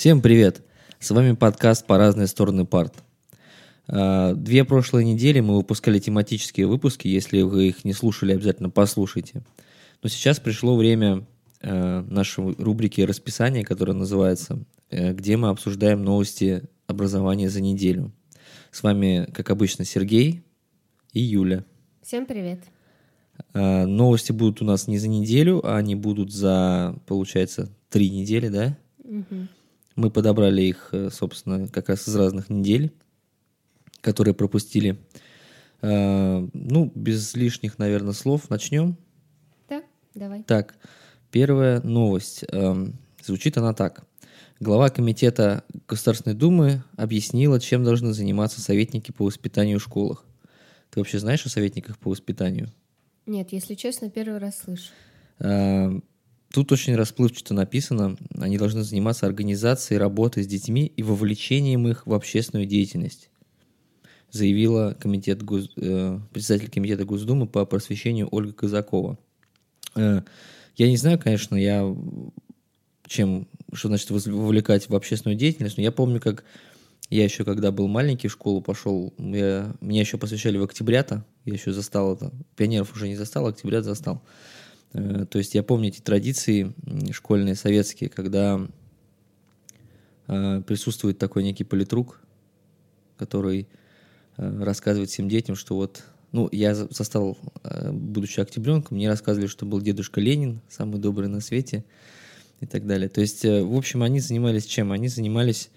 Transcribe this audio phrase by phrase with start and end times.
[0.00, 0.62] Всем привет!
[0.98, 2.94] С вами подкаст «По разные стороны парт».
[3.86, 7.06] А, две прошлые недели мы выпускали тематические выпуски.
[7.06, 9.42] Если вы их не слушали, обязательно послушайте.
[10.02, 11.26] Но сейчас пришло время
[11.60, 18.10] а, нашей рубрики «Расписание», которая называется, э, где мы обсуждаем новости образования за неделю.
[18.70, 20.42] С вами, как обычно, Сергей
[21.12, 21.62] и Юля.
[22.00, 22.60] Всем привет.
[23.52, 28.48] А, новости будут у нас не за неделю, а они будут за, получается, три недели,
[28.48, 28.78] да?
[29.04, 29.48] Угу.
[30.00, 32.90] Мы подобрали их, э, собственно, как раз из разных недель,
[34.00, 34.98] которые пропустили.
[35.82, 38.96] А, ну, без лишних, наверное, слов начнем.
[39.68, 39.82] Да,
[40.14, 40.42] давай.
[40.44, 40.76] Так,
[41.30, 42.46] первая новость.
[42.48, 44.06] Эм, звучит она так.
[44.58, 50.24] Глава Комитета Государственной Думы объяснила, чем должны заниматься советники по воспитанию в школах.
[50.88, 52.72] Ты вообще знаешь о советниках по воспитанию?
[53.26, 54.92] Нет, если честно, первый раз слышу.
[56.52, 62.12] Тут очень расплывчато написано, они должны заниматься организацией работы с детьми и вовлечением их в
[62.12, 63.30] общественную деятельность,
[64.32, 65.70] заявила комитет Гос...
[65.76, 69.16] э, председатель комитета Госдумы по просвещению Ольга Казакова.
[69.94, 70.22] Э,
[70.76, 71.84] я не знаю, конечно, я
[73.06, 76.44] чем, что значит вовлекать в общественную деятельность, но я помню, как
[77.10, 81.54] я еще, когда был маленький, в школу пошел, я, меня еще посвящали в октябрята, я
[81.54, 84.22] еще застал это, пионеров уже не застал, октябрят застал.
[84.92, 86.72] Э, то есть я помню эти традиции
[87.12, 88.60] школьные, советские, когда
[90.26, 92.20] э, присутствует такой некий политрук,
[93.16, 93.68] который
[94.36, 97.36] э, рассказывает всем детям, что вот, ну, я застал,
[97.92, 101.84] будучи октябренком, мне рассказывали, что был дедушка Ленин, самый добрый на свете
[102.60, 103.08] и так далее.
[103.08, 104.92] То есть, в общем, они занимались чем?
[104.92, 105.70] Они занимались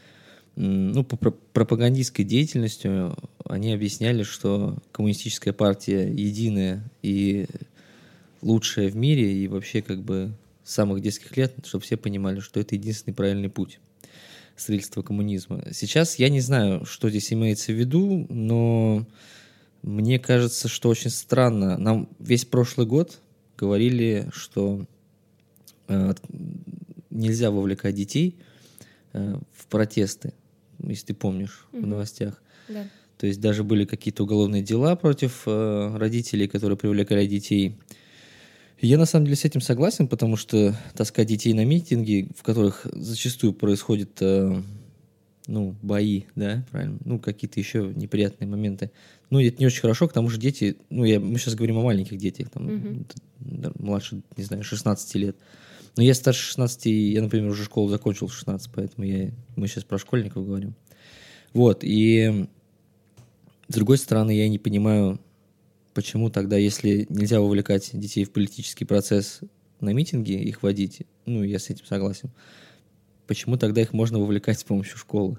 [0.56, 3.18] ну, по пропагандистской деятельностью.
[3.46, 7.48] Они объясняли, что коммунистическая партия единая и
[8.44, 12.60] лучшее в мире и вообще как бы с самых детских лет, чтобы все понимали, что
[12.60, 13.80] это единственный правильный путь
[14.56, 15.64] строительства коммунизма.
[15.72, 19.06] Сейчас я не знаю, что здесь имеется в виду, но
[19.82, 21.78] мне кажется, что очень странно.
[21.78, 23.20] Нам весь прошлый год
[23.58, 24.86] говорили, что
[25.88, 26.14] э,
[27.10, 28.38] нельзя вовлекать детей
[29.14, 30.34] э, в протесты,
[30.80, 31.82] если ты помнишь mm-hmm.
[31.82, 32.42] в новостях.
[32.70, 32.88] Да.
[33.18, 37.78] То есть даже были какие-то уголовные дела против э, родителей, которые привлекали детей
[38.88, 42.86] я на самом деле с этим согласен, потому что таскать детей на митинги, в которых
[42.92, 44.62] зачастую происходят э,
[45.48, 48.92] ну, бои, да, правильно, ну, какие-то еще неприятные моменты.
[49.30, 51.84] Ну, это не очень хорошо, к тому же дети, ну, я, мы сейчас говорим о
[51.84, 53.76] маленьких детях, там, mm-hmm.
[53.80, 55.38] младше, не знаю, 16 лет.
[55.96, 59.84] Но я старше 16, я, например, уже школу закончил в 16, поэтому я, мы сейчас
[59.84, 60.76] про школьников говорим.
[61.54, 62.48] Вот, и
[63.68, 65.20] с другой стороны, я не понимаю,
[65.94, 69.42] Почему тогда, если нельзя вовлекать детей в политический процесс
[69.80, 72.32] на митинги, их водить, ну, я с этим согласен,
[73.28, 75.38] почему тогда их можно вовлекать с помощью школы?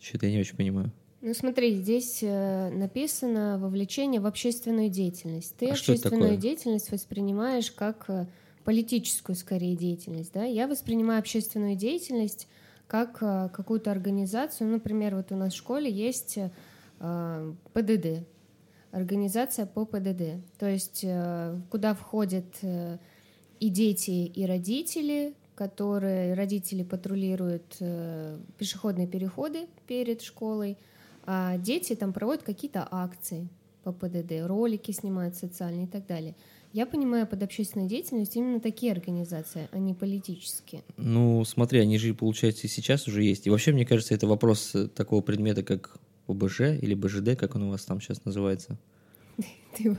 [0.00, 0.92] Что-то я не очень понимаю.
[1.22, 5.56] Ну смотри, здесь э, написано вовлечение в общественную деятельность.
[5.56, 8.26] Ты а общественную деятельность воспринимаешь как э,
[8.64, 10.32] политическую, скорее, деятельность.
[10.32, 10.44] Да?
[10.44, 12.46] Я воспринимаю общественную деятельность
[12.86, 14.68] как э, какую-то организацию.
[14.70, 18.26] Например, вот у нас в школе есть э, ПДД,
[18.90, 22.98] организация по ПДД, то есть э, куда входят э,
[23.60, 30.76] и дети, и родители, которые родители патрулируют э, пешеходные переходы перед школой,
[31.24, 33.48] а дети там проводят какие-то акции
[33.82, 36.34] по ПДД, ролики снимают социальные и так далее.
[36.72, 40.82] Я понимаю под общественной деятельностью именно такие организации, а не политические.
[40.96, 43.46] Ну, смотри, они же, получается, и сейчас уже есть.
[43.46, 45.98] И вообще, мне кажется, это вопрос такого предмета, как
[46.28, 48.78] ОБЖ или БЖД, как он у вас там сейчас называется?
[49.76, 49.96] Ты,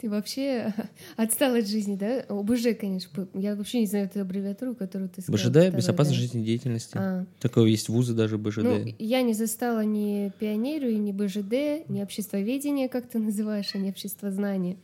[0.00, 0.72] ты вообще
[1.16, 2.20] отстал от жизни, да?
[2.28, 3.26] ОБЖ, конечно.
[3.34, 5.50] Я вообще не знаю эту аббревиатуру, которую ты сказал.
[5.50, 6.22] БЖД— безопасность да.
[6.22, 6.96] жизнедеятельности.
[6.96, 7.26] А.
[7.40, 8.62] Такое есть вузы даже БЖД.
[8.62, 13.90] Ну, я не застала ни пионерию, ни БЖД, ни обществоведение, как ты называешь, а не
[13.90, 14.76] общество знания.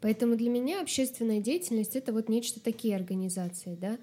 [0.00, 3.98] Поэтому для меня общественная деятельность— это вот нечто такие организации, да?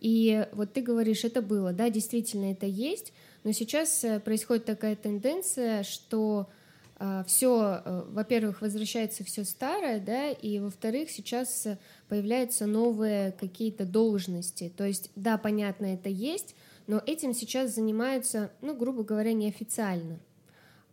[0.00, 3.12] И вот ты говоришь, это было, да, действительно это есть,
[3.44, 6.48] но сейчас э, происходит такая тенденция, что
[6.98, 11.66] э, все, э, во-первых, возвращается все старое, да, и во-вторых, сейчас
[12.08, 14.72] появляются новые какие-то должности.
[14.74, 16.56] То есть, да, понятно, это есть,
[16.86, 20.18] но этим сейчас занимаются, ну, грубо говоря, неофициально.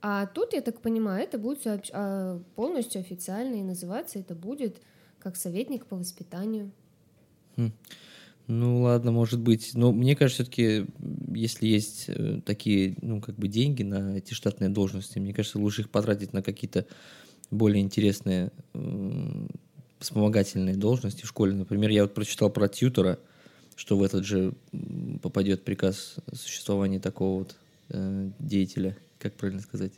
[0.02, 4.82] А тут, я так понимаю, это будет а, полностью официально, и называться это будет
[5.20, 6.72] как советник по воспитанию.
[7.56, 7.72] Хм.
[8.48, 9.72] Ну ладно, может быть.
[9.76, 10.86] Но мне кажется, все-таки,
[11.34, 15.82] если есть э, такие, ну, как бы деньги на эти штатные должности, мне кажется, лучше
[15.82, 16.86] их потратить на какие-то
[17.50, 18.52] более интересные
[20.00, 21.54] вспомогательные должности в школе.
[21.54, 23.20] Например, я вот прочитал про тьютера,
[23.76, 24.54] что в этот же
[25.22, 27.56] попадет приказ о существовании такого вот
[27.90, 29.94] э, деятеля, как правильно сказать.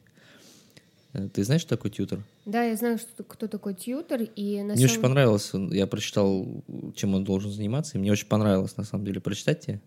[1.13, 2.23] Э, ты знаешь, что такое тьютер?
[2.45, 4.23] Да, я знаю, что, кто такой тьютер.
[4.35, 4.91] И на мне самом...
[4.91, 6.63] очень понравилось, я прочитал,
[6.95, 9.81] чем он должен заниматься, и мне очень понравилось, на самом деле, прочитать тебе.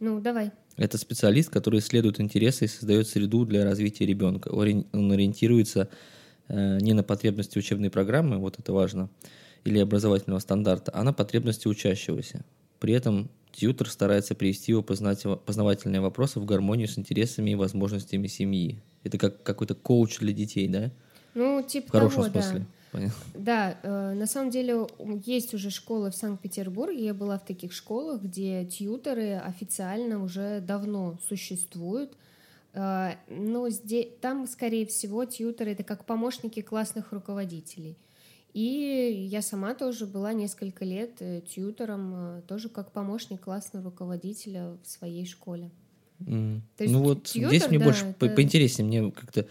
[0.00, 0.50] Ну, давай.
[0.76, 4.48] Это специалист, который исследует интересы и создает среду для развития ребенка.
[4.48, 5.88] Он ориентируется
[6.48, 9.10] э, не на потребности учебной программы, вот это важно,
[9.64, 12.44] или образовательного стандарта, а на потребности учащегося.
[12.80, 18.80] При этом тьютер старается привести его познавательные вопросы в гармонию с интересами и возможностями семьи.
[19.04, 20.90] Это как какой-то коуч для детей, да?
[21.34, 22.66] Ну, типа В хорошем того, смысле.
[22.92, 23.10] Да.
[23.34, 24.86] Да, э, на самом деле
[25.24, 27.04] есть уже школы в Санкт-Петербурге.
[27.04, 32.16] Я была в таких школах, где тьютеры официально уже давно существуют.
[32.72, 37.96] Э, но здесь, там, скорее всего, тьютеры— это как помощники классных руководителей.
[38.52, 44.76] И я сама тоже была несколько лет э, тьютером, э, тоже как помощник классного руководителя
[44.82, 45.70] в своей школе.
[46.20, 46.60] Mm.
[46.78, 48.28] есть ну вот тьютер, здесь мне да, больше это...
[48.28, 49.46] поинтереснее, мне как-то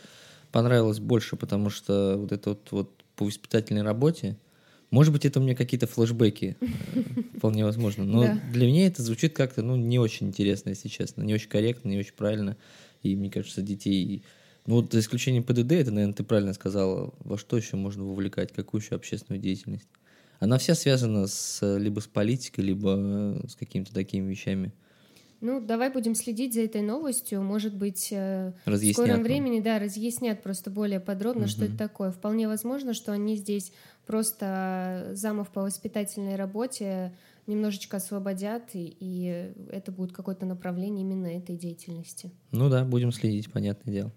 [0.51, 4.37] понравилось больше, потому что вот это вот, вот по воспитательной работе,
[4.91, 6.65] может быть, это у меня какие-то флешбеки, э,
[7.37, 11.33] вполне возможно, но для меня это звучит как-то, ну, не очень интересно, если честно, не
[11.33, 12.57] очень корректно, не очень правильно,
[13.01, 14.23] и мне кажется, детей
[14.69, 18.53] ну вот за исключением ПДД, это, наверное, ты правильно сказала, во что еще можно вовлекать,
[18.53, 19.89] какую еще общественную деятельность.
[20.39, 24.71] Она вся связана с, либо с политикой, либо с какими-то такими вещами.
[25.41, 27.41] Ну, давай будем следить за этой новостью.
[27.41, 31.49] Может быть, э, в скором времени, да, разъяснят просто более подробно, угу.
[31.49, 32.11] что это такое.
[32.11, 33.73] Вполне возможно, что они здесь
[34.05, 37.11] просто замов по воспитательной работе
[37.47, 42.29] немножечко освободят, и, и это будет какое-то направление именно этой деятельности.
[42.51, 44.13] Ну да, будем следить, понятное дело.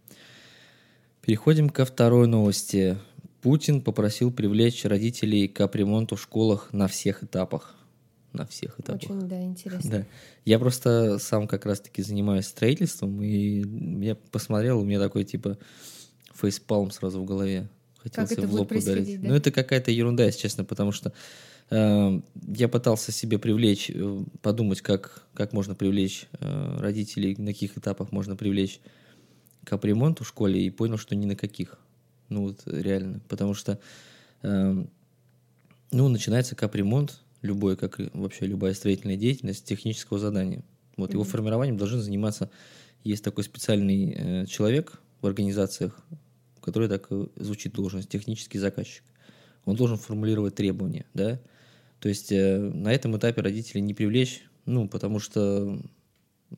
[1.23, 2.99] Переходим ко второй новости.
[3.43, 7.77] Путин попросил привлечь родителей к капремонту в школах на всех этапах.
[8.33, 9.09] На всех этапах.
[9.09, 9.91] Очень, да, интересно.
[9.91, 10.07] Да.
[10.45, 13.63] Я просто сам как раз-таки занимаюсь строительством, и
[14.05, 15.59] я посмотрел, у меня такой типа
[16.35, 17.69] фейспалм сразу в голове.
[17.99, 19.21] Хотелось в лоб ударить.
[19.21, 19.29] Да?
[19.29, 21.13] Ну, это какая-то ерунда, если честно, потому что
[21.71, 27.79] э, я пытался себе привлечь, э, подумать, как, как можно привлечь э, родителей, на каких
[27.79, 28.81] этапах можно привлечь
[29.65, 31.79] капремонту в школе и понял, что ни на каких.
[32.29, 33.21] Ну вот реально.
[33.29, 33.79] Потому что
[34.43, 34.85] э,
[35.91, 40.65] ну, начинается капремонт, любой, как вообще любая строительная деятельность, технического задания.
[40.97, 41.15] Вот mm-hmm.
[41.15, 42.51] его формированием должен заниматься,
[43.05, 46.01] есть такой специальный э, человек в организациях,
[46.61, 49.05] который так звучит должность, технический заказчик.
[49.65, 51.41] Он должен формулировать требования, да.
[51.99, 55.81] То есть э, на этом этапе родителей не привлечь, ну, потому что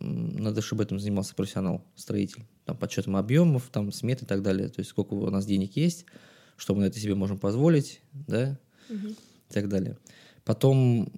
[0.00, 2.44] надо, чтобы этим занимался профессионал, строитель.
[2.64, 4.68] Там, подсчетом объемов, там, смет и так далее.
[4.68, 6.06] То есть, сколько у нас денег есть,
[6.56, 8.58] что мы на это себе можем позволить, да,
[8.88, 9.08] угу.
[9.08, 9.98] и так далее.
[10.44, 11.12] Потом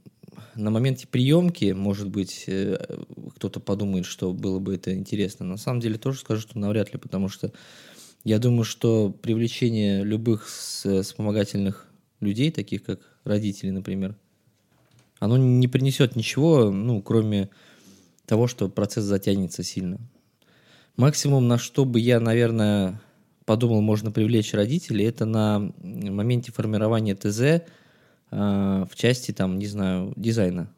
[0.55, 2.79] на моменте приемки, может быть, э,
[3.37, 5.45] кто-то подумает, что было бы это интересно.
[5.47, 7.53] На самом деле тоже скажу, что навряд ли, потому что
[8.25, 11.89] я думаю, что привлечение любых вспомогательных
[12.21, 14.17] людей, таких как родители, например,
[15.19, 17.51] оно не принесет ничего, ну, кроме
[18.27, 19.99] того, что процесс затянется сильно.
[20.97, 23.01] Максимум, на что бы я, наверное,
[23.45, 27.63] подумал, можно привлечь родителей, это на моменте формирования ТЗ э,
[28.31, 30.73] в части, там, не знаю, дизайна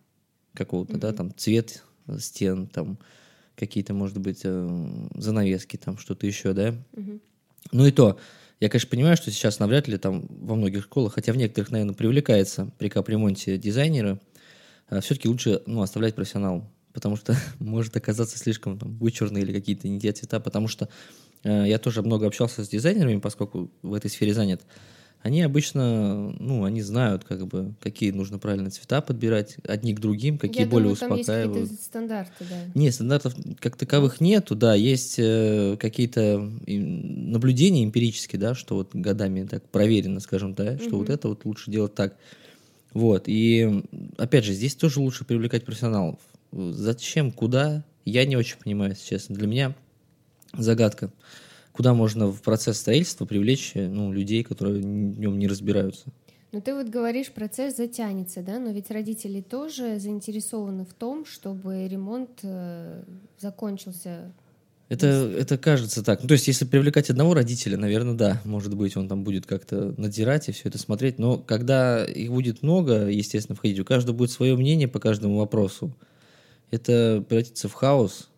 [0.54, 0.98] какого-то, mm-hmm.
[0.98, 1.84] да, там, цвет
[2.18, 2.98] стен, там,
[3.54, 6.70] какие-то, может быть, э, занавески, там, что-то еще, да.
[6.70, 7.20] Mm-hmm.
[7.72, 8.18] Ну и то,
[8.58, 11.94] я, конечно, понимаю, что сейчас навряд ли там во многих школах, хотя в некоторых, наверное,
[11.94, 14.20] привлекается при капремонте дизайнеры,
[14.90, 19.88] э, все-таки лучше, ну, оставлять профессионалу потому что может оказаться слишком там, вычурные или какие-то
[19.88, 20.88] не те цвета, потому что
[21.44, 24.62] э, я тоже много общался с дизайнерами, поскольку в этой сфере занят.
[25.20, 30.38] Они обычно, ну, они знают, как бы, какие нужно правильно цвета подбирать, одни к другим,
[30.38, 31.54] какие Я более думаю, успокаивают.
[31.54, 32.56] Там есть стандарты, да.
[32.74, 39.44] Нет, стандартов как таковых нету, да, есть э, какие-то наблюдения эмпирические, да, что вот годами
[39.44, 40.96] так проверено, скажем, да, что угу.
[40.98, 42.16] вот это вот лучше делать так.
[42.94, 43.84] Вот, и
[44.16, 46.18] опять же, здесь тоже лучше привлекать профессионалов.
[46.52, 49.34] Зачем, куда, я не очень понимаю, если честно.
[49.34, 49.74] Для меня
[50.52, 51.10] загадка.
[51.72, 56.06] Куда можно в процесс строительства привлечь ну, людей, которые в нем не разбираются?
[56.50, 61.86] Ну, ты вот говоришь, процесс затянется, да, но ведь родители тоже заинтересованы в том, чтобы
[61.86, 63.02] ремонт э,
[63.38, 64.32] закончился.
[64.88, 66.22] Это, это кажется так.
[66.22, 69.94] Ну, то есть, если привлекать одного родителя, наверное, да, может быть, он там будет как-то
[69.98, 71.18] надзирать и все это смотреть.
[71.18, 75.94] Но когда их будет много, естественно, входить, у каждого будет свое мнение по каждому вопросу
[76.70, 78.28] это превратится в хаос.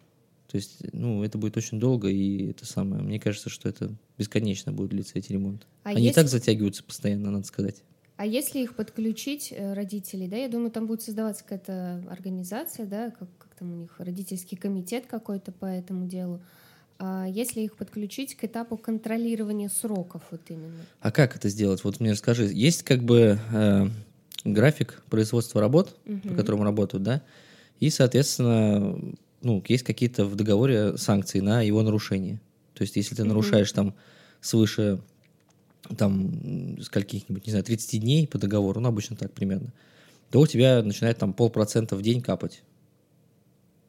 [0.46, 3.02] То есть, ну, это будет очень долго, и это самое.
[3.02, 5.66] Мне кажется, что это бесконечно будет длиться эти ремонты.
[5.84, 6.16] А Они есть...
[6.16, 7.82] так затягиваются постоянно, надо сказать.
[8.16, 13.10] А если их подключить, э, родителей, да, я думаю, там будет создаваться какая-то организация, да,
[13.10, 16.42] как, как там у них родительский комитет какой-то по этому делу.
[16.98, 20.84] А если их подключить к этапу контролирования сроков вот именно?
[21.00, 21.82] А как это сделать?
[21.82, 22.44] Вот мне расскажи.
[22.52, 23.86] Есть как бы э,
[24.44, 26.28] график производства работ, угу.
[26.28, 27.22] по которому работают, да,
[27.80, 28.98] и, соответственно,
[29.42, 32.40] ну, есть какие-то в договоре санкции на его нарушение.
[32.74, 33.94] То есть, если ты нарушаешь там
[34.40, 35.00] свыше
[35.96, 39.72] там скольких-нибудь, не знаю, 30 дней по договору, ну, обычно так примерно,
[40.30, 42.62] то у тебя начинает там полпроцента в день капать.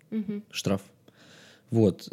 [0.09, 0.41] Угу.
[0.51, 0.81] Штраф.
[1.71, 2.09] Вот.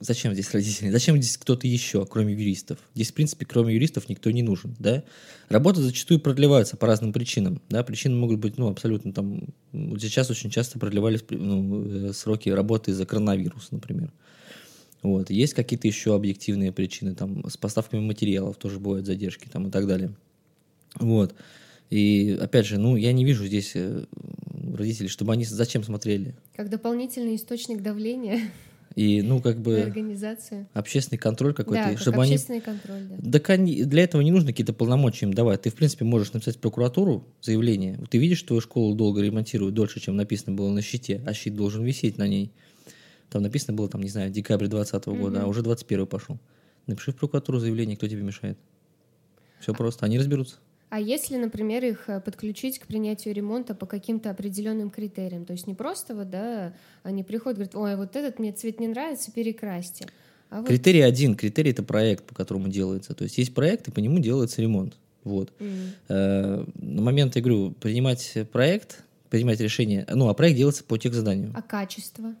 [0.00, 0.90] Зачем здесь родители?
[0.90, 2.78] Зачем здесь кто-то еще, кроме юристов?
[2.96, 5.04] Здесь, в принципе, кроме юристов никто не нужен, да?
[5.48, 7.84] Работы зачастую продлеваются по разным причинам, да?
[7.84, 9.44] Причины могут быть, ну, абсолютно там...
[9.72, 14.12] Сейчас очень часто продлевались ну, э, сроки работы из-за коронавируса, например.
[15.02, 15.30] Вот.
[15.30, 19.86] Есть какие-то еще объективные причины, там, с поставками материалов тоже бывают задержки, там, и так
[19.86, 20.16] далее.
[20.98, 21.32] Вот.
[21.90, 24.04] И, опять же, ну, я не вижу здесь э,
[24.74, 26.34] родителей, чтобы они зачем смотрели.
[26.56, 28.40] Как дополнительный источник давления.
[28.96, 29.82] И, ну, как бы...
[29.82, 30.66] Организация.
[30.72, 31.90] Общественный контроль какой-то.
[31.90, 32.64] Да, чтобы как общественный они...
[32.64, 33.30] контроль, да.
[33.30, 33.84] Так они...
[33.84, 35.62] для этого не нужно какие-то полномочия им давать.
[35.62, 38.00] Ты, в принципе, можешь написать в прокуратуру заявление.
[38.08, 41.54] Ты видишь, что твою школу долго ремонтируют, дольше, чем написано было на щите, а щит
[41.54, 42.52] должен висеть на ней.
[43.28, 45.20] Там написано было, там, не знаю, декабрь 2020 mm-hmm.
[45.20, 46.38] года, а уже 21 пошел.
[46.86, 48.56] Напиши в прокуратуру заявление, кто тебе мешает.
[49.60, 50.56] Все просто, они разберутся.
[50.88, 55.66] А если, например, их э, подключить к принятию ремонта по каким-то определенным критериям, то есть
[55.66, 60.06] не просто вот, да, они приходят, говорят, ой, вот этот мне цвет не нравится, перекрасьте.
[60.48, 60.68] А вот...
[60.68, 63.14] Критерий один, критерий это проект, по которому делается.
[63.14, 64.96] То есть есть проект, и по нему делается ремонт.
[65.24, 65.52] Вот.
[65.58, 65.88] Mm.
[66.08, 71.12] Э, на момент, я говорю, принимать проект, принимать решение, ну, а проект делается по тех
[71.12, 71.50] заданию.
[71.52, 72.32] А качество?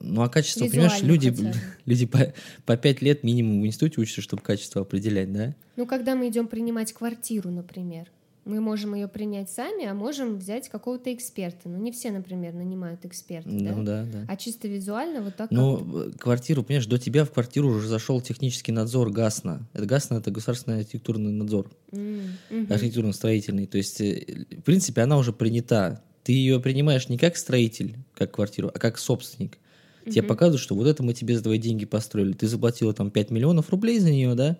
[0.00, 1.52] Ну, а качество, Визуально понимаешь, люди,
[1.84, 2.32] люди по,
[2.64, 5.54] по 5 лет минимум в институте учатся, чтобы качество определять, да?
[5.76, 8.08] Ну, когда мы идем принимать квартиру, например,
[8.44, 11.68] мы можем ее принять сами, а можем взять какого-то эксперта.
[11.68, 14.04] Ну, не все, например, нанимают эксперта, ну, да?
[14.04, 14.26] да, да.
[14.28, 18.20] А чисто визуально вот так Ну, как квартиру, понимаешь, до тебя в квартиру уже зашел
[18.20, 19.66] технический надзор ГАСНа.
[19.72, 21.70] Это ГАСНа— это государственный архитектурный надзор.
[21.90, 22.70] Mm-hmm.
[22.72, 23.66] Архитектурно-строительный.
[23.66, 26.02] То есть, э, в принципе, она уже принята.
[26.22, 29.58] Ты ее принимаешь не как строитель, как квартиру, а как собственник.
[30.04, 30.12] Угу.
[30.12, 32.32] Тебе показывают, что вот это мы тебе за твои деньги построили.
[32.32, 34.56] Ты заплатила там 5 миллионов рублей за нее, да?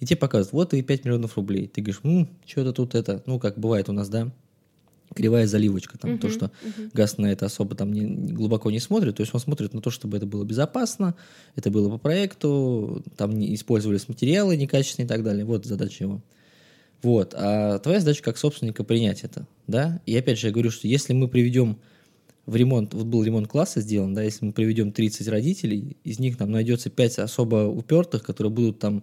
[0.00, 1.68] И тебе показывают, вот и 5 миллионов рублей.
[1.68, 4.30] Ты говоришь, ну, что-то тут это, ну, как бывает у нас, да,
[5.14, 6.90] кривая заливочка, там, uh-huh, то, что uh-huh.
[6.92, 9.90] газ на это особо там не, глубоко не смотрит, то есть он смотрит на то,
[9.90, 11.14] чтобы это было безопасно,
[11.54, 16.22] это было по проекту, там не использовались материалы некачественные и так далее, вот задача его.
[17.02, 20.88] Вот, а твоя задача как собственника принять это, да, и опять же я говорю, что
[20.88, 21.78] если мы приведем
[22.46, 26.36] в ремонт, вот был ремонт класса сделан, да, если мы приведем 30 родителей, из них
[26.36, 29.02] там найдется 5 особо упертых, которые будут там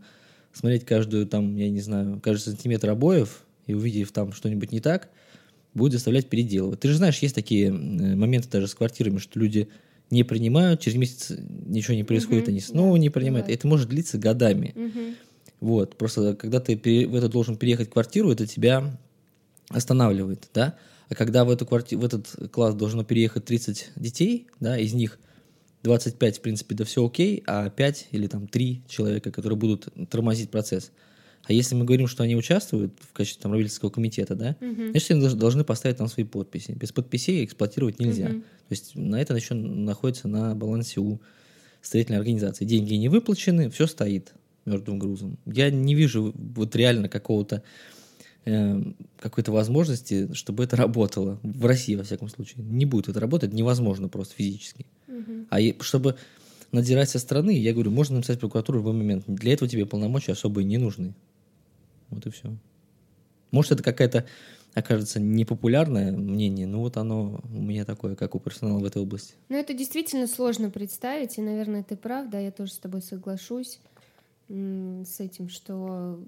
[0.54, 5.10] смотреть каждую там, я не знаю, каждый сантиметр обоев и увидев там что-нибудь не так,
[5.74, 6.80] будет заставлять переделывать.
[6.80, 9.68] Ты же знаешь, есть такие моменты даже с квартирами, что люди
[10.10, 13.48] не принимают, через месяц ничего не происходит, угу, они снова да, не принимают.
[13.48, 13.60] Бывает.
[13.60, 14.74] Это может длиться годами.
[14.76, 15.00] Угу.
[15.62, 18.98] Вот, просто когда ты в это должен переехать в квартиру, это тебя
[19.70, 20.78] останавливает, да.
[21.14, 21.96] А когда в, эту кварти...
[21.96, 25.20] в этот класс должно переехать 30 детей, да, из них
[25.84, 30.50] 25, в принципе, да все окей, а 5 или там 3 человека, которые будут тормозить
[30.50, 30.92] процесс.
[31.44, 34.90] А если мы говорим, что они участвуют в качестве там, родительского комитета, да, угу.
[34.90, 36.72] значит, они должны поставить там свои подписи.
[36.72, 38.30] Без подписей эксплуатировать нельзя.
[38.30, 38.40] Угу.
[38.40, 41.22] То есть на это еще находится на балансе у
[41.84, 42.66] строительной организации.
[42.66, 44.34] Деньги не выплачены, все стоит
[44.66, 45.38] мертвым грузом.
[45.46, 47.62] Я не вижу вот реально какого-то
[48.46, 48.82] Э,
[49.20, 51.40] какой-то возможности, чтобы это работало.
[51.44, 52.66] В России, во всяком случае.
[52.66, 54.86] Не будет это работать, невозможно просто физически.
[55.08, 55.48] Угу.
[55.50, 56.18] А чтобы
[56.74, 59.24] надзирать со стороны, я говорю, можно написать прокуратуру в любой момент.
[59.28, 61.14] Для этого тебе полномочия особые не нужны.
[62.10, 62.54] Вот и все.
[63.52, 64.26] Может, это какая-то
[64.74, 69.36] окажется непопулярное мнение, но вот оно у меня такое, как у персонала в этой области.
[69.48, 73.80] Ну, это действительно сложно представить, и, наверное, ты прав, да, я тоже с тобой соглашусь
[74.50, 76.20] с этим, что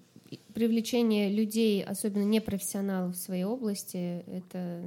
[0.53, 4.81] привлечение людей, особенно непрофессионалов в своей области, это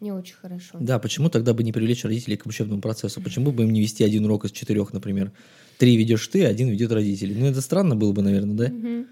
[0.00, 0.76] не очень хорошо.
[0.80, 3.22] Да, почему тогда бы не привлечь родителей к учебному процессу?
[3.22, 5.32] Почему бы им не вести один урок из четырех, например?
[5.78, 7.34] Три ведешь ты, один ведет родители.
[7.34, 8.74] Ну, это странно было бы, наверное, да?
[8.74, 9.06] Угу.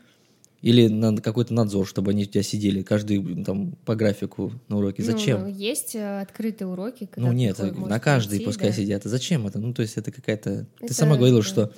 [0.63, 5.03] Или на какой-то надзор, чтобы они у тебя сидели, каждый там по графику на уроке.
[5.03, 5.41] Ну, зачем?
[5.43, 7.07] Ну, есть э, открытые уроки.
[7.13, 8.77] Когда ну нет, на каждый прийти, пускай да.
[8.77, 9.05] сидят.
[9.05, 9.59] А зачем это?
[9.59, 10.67] Ну, то есть это какая-то...
[10.79, 11.47] Это, ты сама говорила, да.
[11.47, 11.73] что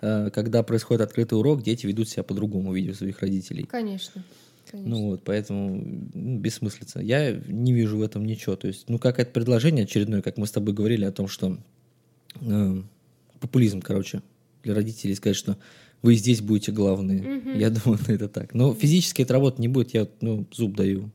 [0.00, 3.64] когда происходит открытый урок, дети ведут себя по-другому, видя своих родителей.
[3.64, 4.24] Конечно.
[4.70, 4.90] Конечно.
[4.90, 7.00] Ну вот, поэтому ну, бессмыслица.
[7.00, 8.56] Я не вижу в этом ничего.
[8.56, 11.58] То есть, ну, как это предложение очередное, как мы с тобой говорили о том, что
[12.40, 12.82] э,
[13.40, 14.22] популизм, короче,
[14.62, 15.58] для родителей сказать, что
[16.02, 17.38] вы здесь будете главные.
[17.38, 17.50] Угу.
[17.50, 18.54] Я думаю, это так.
[18.54, 21.10] Но физически это работать не будет, я ну, зуб даю.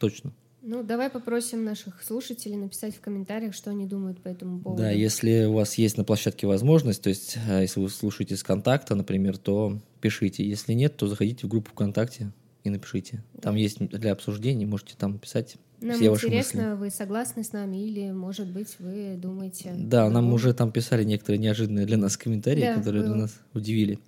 [0.00, 0.32] Точно.
[0.66, 4.82] Ну, давай попросим наших слушателей написать в комментариях, что они думают по этому поводу.
[4.82, 8.42] Да, если у вас есть на площадке возможность, то есть а, если вы слушаете с
[8.42, 10.42] контакта, например, то пишите.
[10.42, 13.22] Если нет, то заходите в группу ВКонтакте и напишите.
[13.42, 13.60] Там да.
[13.60, 15.56] есть для обсуждений, можете там писать.
[15.82, 16.80] Нам все интересно, ваши мысли.
[16.80, 19.74] вы согласны с нами или, может быть, вы думаете...
[19.76, 23.12] Да, нам уже там писали некоторые неожиданные для нас комментарии, да, которые было.
[23.12, 23.98] для нас удивили.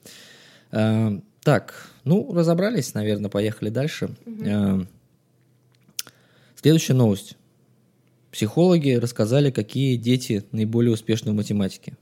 [0.73, 4.17] А, так, ну, разобрались, наверное, поехали дальше.
[4.25, 4.87] Угу.
[6.67, 7.37] Следующая новость.
[8.33, 11.97] Психологи рассказали, какие дети наиболее успешны в математике.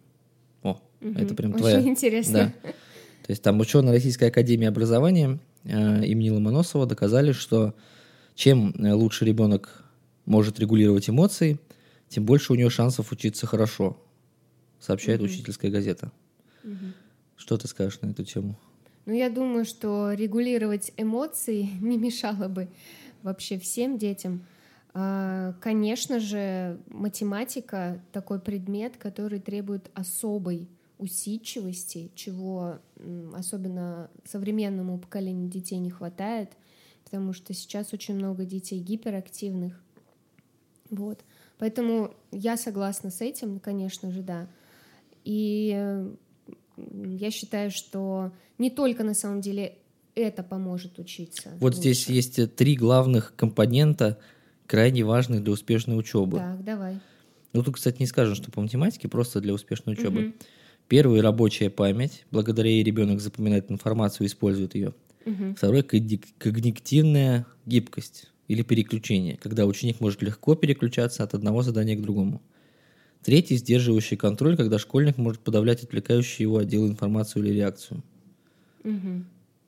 [0.63, 1.81] О, угу, это прям твоя.
[1.81, 2.55] Очень интересно.
[2.63, 2.71] Да.
[2.71, 7.75] То есть там ученые Российской Академии Образования э, имени Ломоносова доказали, что
[8.35, 9.85] чем э, лучше ребенок
[10.25, 11.61] может регулировать эмоции,
[12.09, 14.03] тем больше у него шансов учиться хорошо,
[14.81, 15.27] сообщает угу.
[15.27, 16.11] учительская газета.
[16.63, 16.87] Угу.
[17.37, 18.59] Что ты скажешь на эту тему?
[19.05, 22.69] Ну, я думаю, что регулировать эмоции не мешало бы
[23.23, 24.47] вообще всем детям.
[24.97, 32.79] А, конечно же, математика такой предмет, который требует особой усидчивости, чего
[33.35, 36.51] особенно современному поколению детей не хватает,
[37.03, 39.83] потому что сейчас очень много детей гиперактивных.
[40.91, 41.21] Вот.
[41.59, 44.49] Поэтому я согласна с этим, конечно же, да.
[45.25, 46.07] И
[46.77, 49.79] я считаю, что не только на самом деле
[50.15, 51.51] это поможет учиться.
[51.61, 51.79] Вот лучше.
[51.81, 54.19] здесь есть три главных компонента,
[54.67, 56.39] крайне важных для успешной учебы.
[56.39, 57.01] Так, давай.
[57.53, 60.27] Ну, тут, кстати, не скажем, что по математике просто для успешной учебы.
[60.27, 60.33] Угу.
[60.89, 62.27] Первый– рабочая память.
[62.31, 64.93] Благодаря ей ребенок запоминает информацию и использует ее.
[65.25, 65.55] Угу.
[65.57, 65.83] Второй–
[66.39, 72.43] когнитивная гибкость или переключение, когда ученик может легко переключаться от одного задания к другому.
[73.23, 78.03] Третий– сдерживающий контроль, когда школьник может подавлять отвлекающий его отдел информацию или реакцию.
[78.83, 79.25] Угу.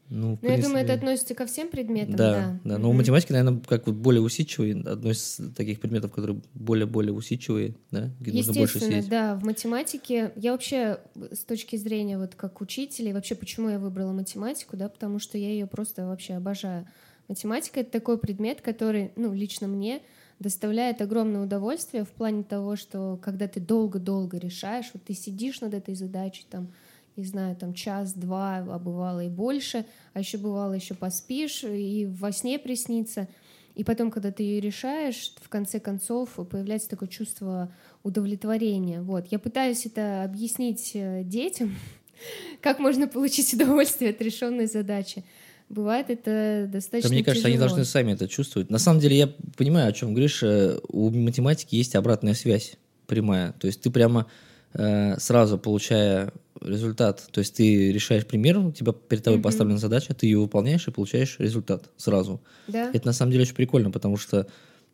[0.08, 2.32] Ну, ну я думаю, это относится ко всем предметам, да.
[2.32, 2.78] Да, да.
[2.78, 2.96] Но mm-hmm.
[2.96, 8.38] математика, наверное, как вот более усидчивый, одно из таких предметов, которые более-более усидчивые, да, где
[8.38, 9.08] нужно больше сидеть.
[9.08, 11.00] да, в математике я вообще
[11.32, 15.38] с точки зрения вот как учителя, и вообще почему я выбрала математику, да, потому что
[15.38, 16.86] я ее просто вообще обожаю.
[17.28, 20.00] Математика— это такой предмет, который, ну, лично мне
[20.38, 25.74] доставляет огромное удовольствие в плане того, что когда ты долго-долго решаешь, вот ты сидишь над
[25.74, 26.72] этой задачей, там,
[27.16, 32.32] не знаю, там час-два, а бывало и больше, а еще бывало еще поспишь и во
[32.32, 33.28] сне приснится.
[33.74, 37.70] И потом, когда ты ее решаешь, в конце концов появляется такое чувство
[38.02, 39.02] удовлетворения.
[39.02, 39.26] Вот.
[39.30, 41.76] Я пытаюсь это объяснить э, детям,
[42.62, 45.24] как можно получить удовольствие от решенной задачи.
[45.68, 47.64] Бывает это достаточно да, Мне кажется, тяжело.
[47.64, 48.70] они должны сами это чувствовать.
[48.70, 49.26] На самом деле, я
[49.56, 50.42] понимаю, о чем говоришь.
[50.42, 52.76] Э, у математики есть обратная связь
[53.06, 53.52] прямая.
[53.52, 54.26] То есть ты прямо
[54.74, 56.32] э, сразу, получая
[56.66, 57.26] результат.
[57.30, 59.42] То есть ты решаешь пример, у тебя перед тобой mm-hmm.
[59.42, 62.40] поставлена задача, ты ее выполняешь и получаешь результат сразу.
[62.68, 62.90] Да.
[62.92, 64.46] Это на самом деле очень прикольно, потому что,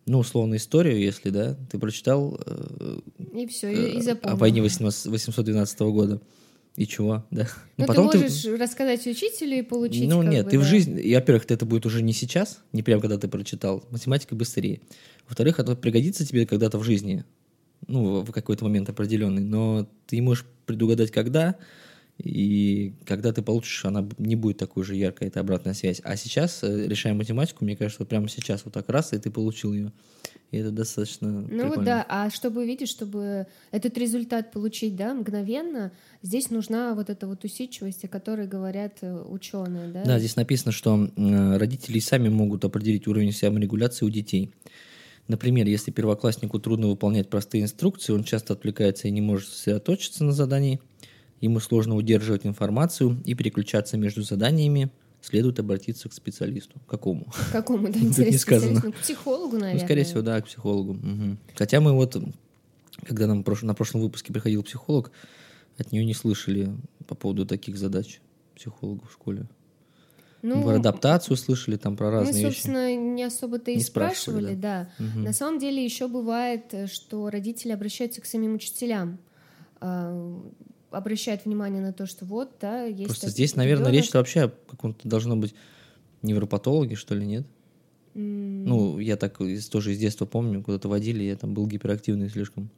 [0.07, 2.41] ну, условно, историю, если, да, ты прочитал...
[2.47, 2.99] Э,
[3.35, 4.37] и все, и, и э, запомнил.
[4.37, 6.21] О войне 812 года.
[6.77, 7.49] И чего, да.
[7.77, 8.57] Ну, потом ты можешь ты...
[8.57, 10.09] рассказать учителю и получить.
[10.09, 10.65] Ну, нет, бы, ты да.
[10.65, 11.01] в жизни.
[11.01, 13.85] И, во-первых, это будет уже не сейчас, не прям когда ты прочитал.
[13.91, 14.81] Математика быстрее.
[15.29, 17.25] Во-вторых, это пригодится тебе когда-то в жизни
[17.87, 21.57] ну, в какой-то момент определенный, но ты можешь предугадать, когда,
[22.19, 26.01] и когда ты получишь, она не будет такой же яркой, это обратная связь.
[26.05, 29.31] А сейчас, э, решая математику, мне кажется, вот прямо сейчас вот так раз, и ты
[29.31, 29.93] получил ее.
[30.51, 31.85] И это достаточно Ну прикольно.
[31.85, 35.93] да, а чтобы видеть, чтобы этот результат получить, да, мгновенно,
[36.23, 40.05] здесь нужна вот эта вот усидчивость, о которой говорят э, ученые, да?
[40.05, 44.53] Да, здесь написано, что родители сами могут определить уровень саморегуляции у детей.
[45.29, 50.33] Например, если первокласснику трудно выполнять простые инструкции, он часто отвлекается и не может сосредоточиться на
[50.33, 50.81] задании,
[51.41, 56.81] ему сложно удерживать информацию и переключаться между заданиями, следует обратиться к специалисту.
[56.89, 57.27] Какому?
[57.27, 58.33] К какому, да, интересно.
[58.33, 58.81] не сказано.
[58.81, 59.81] К психологу, наверное.
[59.81, 60.93] Ну, скорее всего, да, к психологу.
[60.95, 61.37] Угу.
[61.55, 62.17] Хотя мы вот,
[63.05, 65.13] когда нам на прошлом выпуске приходил психолог,
[65.79, 66.75] от нее не слышали
[67.07, 68.21] по поводу таких задач
[68.55, 69.49] психологу в школе.
[70.43, 72.99] Ну, про адаптацию слышали, там про разные Мы, собственно, вещи.
[72.99, 74.91] не особо-то и не спрашивали, да.
[74.99, 75.05] да.
[75.05, 75.19] Угу.
[75.21, 79.19] На самом деле еще бывает, что родители обращаются к самим учителям,
[79.81, 80.41] э,
[80.91, 83.07] обращают внимание на то, что вот, да, есть...
[83.07, 85.55] Просто здесь, наверное, речь вообще о каком-то должно быть
[86.23, 87.47] невропатологе, что ли, нет?
[88.15, 88.65] Mm.
[88.67, 92.69] Ну, я так из, тоже из детства помню, куда-то водили, я там был гиперактивный слишком.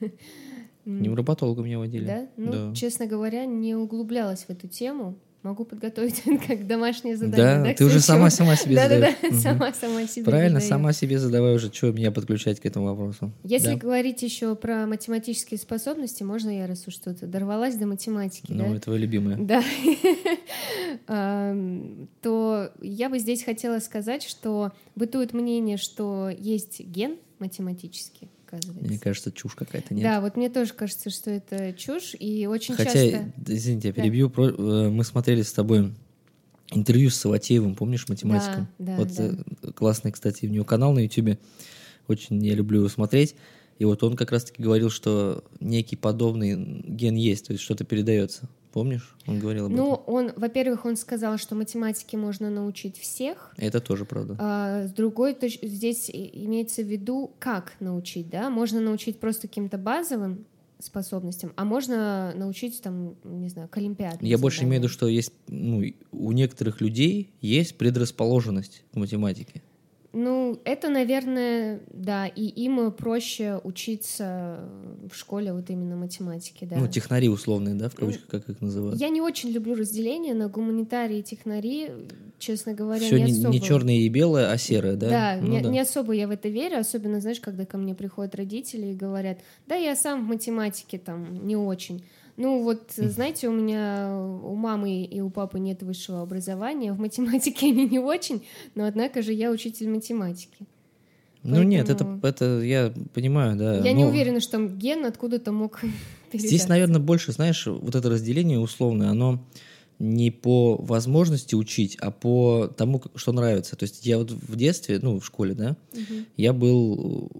[0.84, 2.06] Невропатолога меня водили.
[2.06, 2.28] Да?
[2.36, 2.74] Ну, да.
[2.74, 5.18] честно говоря, не углублялась в эту тему.
[5.42, 7.58] Могу подготовить как домашнее задание.
[7.58, 9.14] Да, да ты уже сама сама себе задаешь.
[9.22, 13.32] Да-да-да, сама сама себе Правильно, сама себе задавай уже, что меня подключать к этому вопросу.
[13.44, 18.74] Если говорить еще про математические способности, можно я раз уж тут дорвалась до математики, Ну,
[18.74, 19.36] это твое любимое.
[19.36, 19.62] Да.
[22.22, 28.88] То я бы здесь хотела сказать, что бытует мнение, что есть ген математический, оказывается.
[28.88, 30.04] Мне кажется, чушь какая-то, нет?
[30.04, 33.32] Да, вот мне тоже кажется, что это чушь, и очень Хотя, часто...
[33.46, 34.42] извините, я перебью, да.
[34.42, 35.92] Э, мы смотрели с тобой
[36.70, 38.68] интервью с Саватеевым, помнишь, математиком?
[38.78, 39.36] Да, да, вот да.
[39.62, 41.38] Э, классный, кстати, у него канал на Ютубе,
[42.08, 43.34] очень я люблю его смотреть,
[43.78, 48.48] и вот он как раз-таки говорил, что некий подобный ген есть, то есть что-то передается.
[48.76, 49.16] Помнишь?
[49.26, 50.04] Он говорил об ну, этом.
[50.06, 53.54] Ну, он, во-первых, он сказал, что математике можно научить всех.
[53.56, 54.36] Это тоже правда.
[54.38, 58.50] А, с другой, то здесь имеется в виду, как научить, да?
[58.50, 60.44] Можно научить просто каким-то базовым
[60.78, 64.18] способностям, а можно научить там, не знаю, к олимпиаде.
[64.20, 69.62] Я больше имею в виду, что есть, ну, у некоторых людей есть предрасположенность к математике.
[70.18, 74.60] Ну, это, наверное, да, и им проще учиться
[75.12, 76.78] в школе вот именно математике, да.
[76.78, 78.98] Ну, технари условные, да, в кавычках, как их называют.
[78.98, 81.90] Я не очень люблю разделение на гуманитарии и технари,
[82.38, 83.48] честно говоря, Все не, не особо.
[83.48, 85.08] не черное и белое, а серое, да?
[85.08, 85.68] Да, ну, не, да.
[85.68, 89.38] не особо я в это верю, особенно, знаешь, когда ко мне приходят родители и говорят,
[89.66, 92.04] да, я сам в математике там не очень.
[92.36, 97.66] Ну вот, знаете, у меня у мамы и у папы нет высшего образования, в математике
[97.66, 98.44] они не очень,
[98.74, 100.66] но однако же я учитель математики.
[101.42, 103.76] Ну нет, это, это я понимаю, да.
[103.76, 103.98] Я но...
[103.98, 105.80] не уверена, что ген откуда-то мог
[106.32, 109.40] Здесь, наверное, больше, знаешь, вот это разделение условное, оно
[109.98, 113.76] не по возможности учить, а по тому, что нравится.
[113.76, 116.24] То есть я вот в детстве, ну, в школе, да, угу.
[116.36, 117.30] я был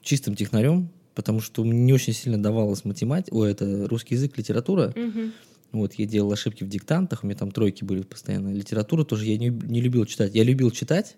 [0.00, 4.92] чистым технарем, потому что мне не очень сильно давалась математика, о, это русский язык, литература.
[4.96, 5.30] Угу.
[5.72, 8.52] Вот, я делал ошибки в диктантах, у меня там тройки были постоянно.
[8.52, 10.34] Литературу тоже я не, не любил читать.
[10.34, 11.16] Я любил читать,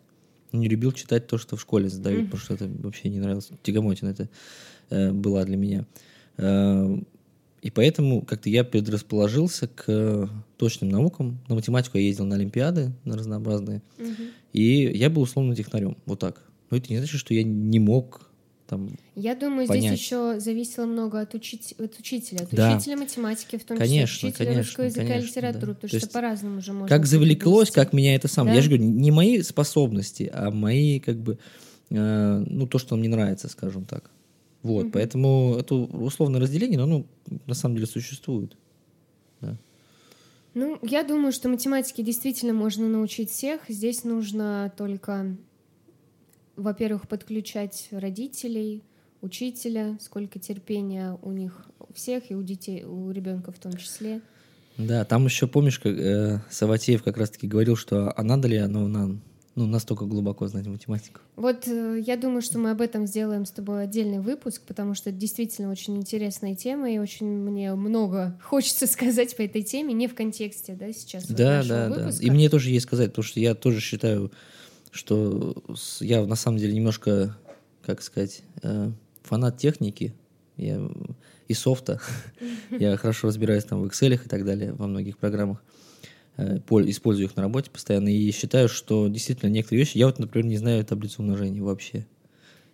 [0.52, 3.18] но не любил читать то, что в школе задают, mm потому что это вообще не
[3.18, 3.48] нравилось.
[3.62, 4.28] Тягомотина это
[4.90, 5.86] э, была для меня.
[6.36, 6.96] Э,
[7.64, 11.40] и поэтому как-то я предрасположился к точным наукам.
[11.48, 13.80] На математику я ездил на олимпиады, на разнообразные.
[13.98, 16.42] mm И я был условно технарем, вот так.
[16.70, 18.30] Но это не значит, что я не мог
[18.66, 19.84] там Я думаю, понять.
[19.84, 22.76] здесь еще зависело много от, учить, от учителя, от Да.
[22.76, 25.74] учителя математики, в том Конечно, числе от учителя конечно, русского языка конечно, и литературы, да.
[25.74, 26.88] потому То что по-разному же можно.
[26.88, 28.46] как завлеклось, как меня это сам.
[28.46, 28.52] Да.
[28.54, 31.38] Я же говорю, не мои способности, а мои, как бы,
[31.88, 34.10] э, ну, то, что мне нравится, скажем так.
[34.64, 34.92] Вот, Мгм.
[34.92, 37.06] поэтому это условное разделение, но оно
[37.46, 38.56] на самом деле существует.
[40.54, 43.62] Ну, я думаю, что математике действительно можно научить всех.
[43.68, 45.36] Здесь нужно только,
[46.54, 48.84] во-первых, подключать родителей,
[49.20, 54.20] учителя, сколько терпения у них у всех и у детей, у ребенка в том числе.
[54.78, 58.86] Да, там еще помнишь, как э, Саватеев как раз-таки говорил, что а надо ли оно
[58.86, 59.22] нам
[59.54, 61.20] ну, настолько глубоко знать математику?
[61.36, 65.10] Вот э, я думаю, что мы об этом сделаем с тобой отдельный выпуск, потому что
[65.10, 70.08] это действительно очень интересная тема, и очень мне много хочется сказать по этой теме, не
[70.08, 71.94] в контексте, да, сейчас вот Да, нашего да, да.
[72.00, 72.24] выпуска.
[72.24, 74.32] И мне тоже есть сказать, потому что я тоже считаю,
[74.90, 75.54] что
[76.00, 77.36] я на самом деле немножко,
[77.82, 78.90] как сказать, э,
[79.22, 80.14] фанат техники
[80.56, 80.80] я,
[81.48, 82.00] и софта.
[82.70, 85.62] Я хорошо разбираюсь там в Excel и так далее, во многих программах.
[86.36, 89.98] Э, пол- Использую их на работе постоянно и считаю, что действительно некоторые вещи...
[89.98, 92.06] Я вот, например, не знаю таблицу умножения вообще.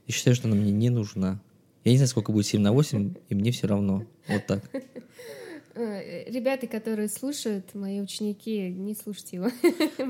[0.06, 1.40] И считаю, что она мне не нужна.
[1.84, 4.04] Я не знаю, сколько будет 7 на 8, и мне все равно.
[4.28, 4.64] Вот так.
[5.74, 9.50] Э, Ребята, которые слушают, мои ученики, не слушайте его.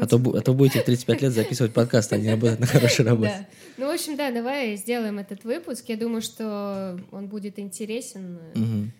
[0.01, 3.05] А то, а то будете в 35 лет записывать подкаст, а не работать на хорошей
[3.05, 3.35] работе.
[3.41, 3.47] Да.
[3.77, 5.85] Ну, в общем, да, давай сделаем этот выпуск.
[5.89, 8.93] Я думаю, что он будет интересен Мгм.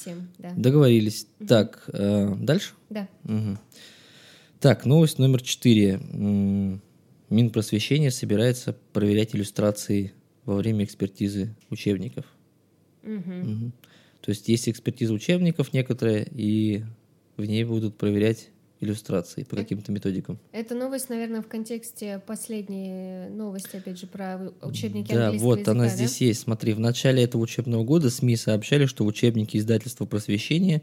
[0.00, 0.28] Всем.
[0.38, 0.52] Да.
[0.56, 1.26] Договорились.
[1.46, 2.74] Так, э, дальше?
[2.88, 3.08] Да.
[3.24, 3.58] Мгм.
[4.60, 6.00] Так, новость номер четыре.
[7.28, 10.12] Минпросвещение собирается проверять иллюстрации
[10.44, 12.24] во время экспертизы учебников.
[13.02, 13.40] Мгм.
[13.40, 13.72] Мгм.
[14.20, 16.84] То есть есть экспертиза учебников некоторые, и
[17.36, 20.38] в ней будут проверять иллюстрации по каким-то методикам.
[20.52, 25.70] Эта новость, наверное, в контексте последней новости, опять же, про учебники Да, английского вот языка,
[25.72, 25.90] она да?
[25.90, 26.40] здесь есть.
[26.40, 30.82] Смотри, в начале этого учебного года СМИ сообщали, что в учебнике издательства просвещения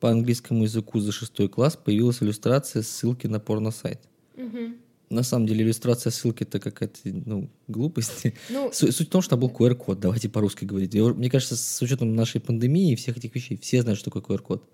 [0.00, 4.00] по английскому языку за шестой класс появилась иллюстрация ссылки на порно-сайт.
[4.36, 4.76] Мгм.
[5.10, 8.26] На самом деле иллюстрация ссылки это какая-то ну, глупость.
[8.48, 10.94] Ну, Су- Суть в том, что там был QR-код, давайте по-русски говорить.
[10.94, 14.64] Мне кажется, с учетом нашей пандемии и всех этих вещей, все знают, что такое QR-код.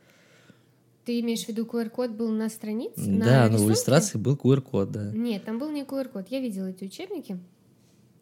[1.09, 3.01] Ты имеешь в виду QR-код был на странице?
[3.01, 3.67] Да, на но в рисунке?
[3.69, 5.11] иллюстрации был QR-код, да.
[5.15, 6.27] Нет, там был не QR-код.
[6.29, 7.39] Я видела эти учебники.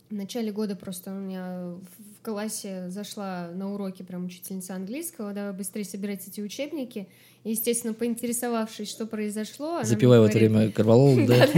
[0.08, 1.74] В начале года просто у меня
[2.18, 7.08] в классе зашла на уроки прям учительница английского, давай быстрее собирать эти учебники.
[7.42, 9.82] И, естественно, поинтересовавшись, что произошло...
[9.82, 11.48] Запивая в это время корвалол, да?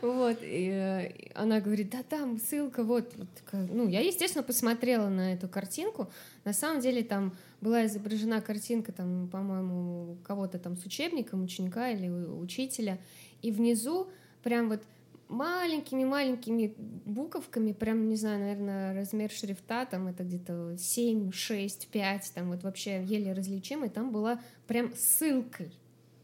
[0.00, 3.12] Вот, э, она говорит, да там ссылка, вот.
[3.52, 6.08] Ну, я, естественно, посмотрела на эту картинку.
[6.44, 12.08] На самом деле там была изображена картинка, там, по-моему, кого-то там с учебником, ученика или
[12.08, 12.98] учителя.
[13.42, 14.08] И внизу
[14.42, 14.82] прям вот
[15.30, 16.74] маленькими-маленькими
[17.06, 22.62] буковками, прям, не знаю, наверное, размер шрифта, там это где-то 7, 6, 5, там вот
[22.62, 25.72] вообще еле различимый, там была прям ссылкой.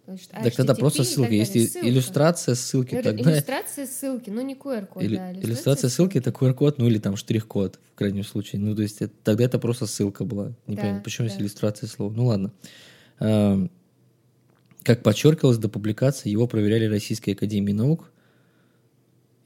[0.08, 1.32] Есть, так тогда просто ссылка.
[1.32, 1.88] Если ссылка.
[1.88, 3.32] иллюстрация ссылки, ну, тогда...
[3.32, 5.16] Иллюстрация ссылки, но не QR-код, Илю...
[5.16, 5.32] да.
[5.32, 8.60] Иллюстрация, иллюстрация ссылки— это QR-код, ну или там штрих-код, в крайнем случае.
[8.60, 10.52] Ну то есть это, тогда это просто ссылка была.
[10.66, 11.32] Не да, понимаю, почему да.
[11.32, 12.12] есть иллюстрация слова.
[12.12, 12.52] Ну ладно.
[13.18, 13.66] А,
[14.84, 18.12] как подчеркивалось до публикации, его проверяли Российской Академией Наук,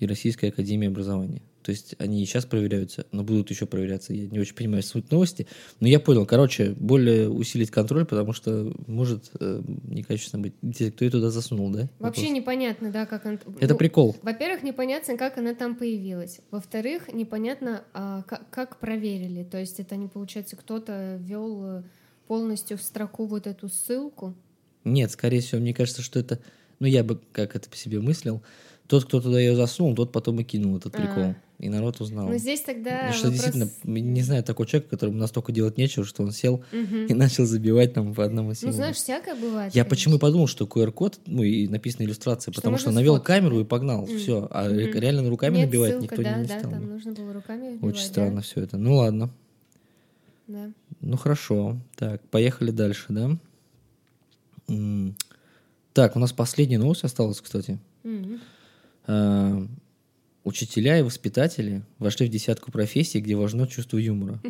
[0.01, 1.43] и Российской Академии Образования.
[1.63, 4.15] То есть они и сейчас проверяются, но будут еще проверяться.
[4.15, 5.47] Я не очень понимаю суть новости.
[5.79, 10.55] Но я понял, короче, более усилить контроль, потому что может э, некачественно быть.
[10.63, 11.91] Интересно, кто ее туда засунул, да?
[11.99, 12.37] Вообще Вопрос.
[12.37, 13.39] непонятно, да, как она...
[13.61, 14.17] Это ну, прикол.
[14.23, 16.41] Во-первых, непонятно, как она там появилась.
[16.51, 19.45] Во-вторых, непонятно, а, как, как проверили.
[19.45, 21.83] То есть это не получается, кто-то ввел э,
[22.27, 24.35] полностью в строку вот эту ссылку?
[24.85, 26.41] Нет, скорее всего, мне кажется, что это...
[26.79, 28.43] Ну, я бы как это по себе мыслил
[28.90, 31.22] тот, кто туда ее засунул, тот потом и кинул этот прикол.
[31.22, 31.37] А.
[31.61, 32.26] И народ узнал.
[32.26, 33.44] Ну, здесь тогда Потому что вопрос...
[33.44, 36.96] действительно, не знаю такого человека, которому настолько делать нечего, что он сел угу.
[37.09, 38.72] и начал забивать там по одному символу.
[38.72, 39.74] Ну, знаешь, всякое бывает.
[39.74, 39.90] Я конечно.
[39.90, 43.61] почему и подумал, что QR-код, ну, и написана иллюстрация, что потому что навел сфоткать, камеру
[43.61, 44.07] и погнал.
[44.07, 44.18] Mm.
[44.18, 44.48] Все.
[44.50, 44.74] А угу.
[44.74, 46.70] реально руками Нет, набивать ссылка, никто да, не да, стал.
[46.72, 48.42] там нужно было руками Очень странно да?
[48.42, 48.76] все это.
[48.76, 49.31] Ну, ладно.
[50.48, 50.72] Да.
[51.00, 51.76] Ну, хорошо.
[51.94, 53.38] Так, поехали дальше, да?
[55.92, 57.79] Так, у нас последняя новость осталась, кстати.
[58.03, 58.38] Угу.
[59.07, 59.67] Э,
[60.45, 64.41] учителя и воспитатели вошли в десятку профессий, где важно чувство юмора.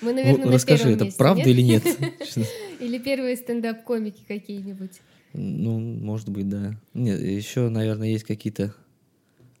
[0.00, 1.48] Мы, наверное, ну, Расскажи, это месте, правда нет?
[1.48, 1.84] или нет?
[2.80, 5.00] Или первые стендап-комики какие-нибудь?
[5.32, 6.78] Ну, может быть, да.
[6.94, 8.72] Нет, еще, наверное, есть какие-то